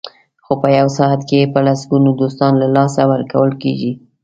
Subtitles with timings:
[0.45, 3.91] خو په یو ساعت کې په لسګونو دوستان له لاسه ورکول کېږي.